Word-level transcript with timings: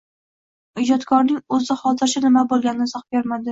Ijodkorning 0.83 1.43
o‘zi 1.59 1.79
hozircha 1.83 2.25
nima 2.27 2.47
bo‘lganiga 2.55 2.91
izoh 2.93 3.07
bermadi 3.15 3.49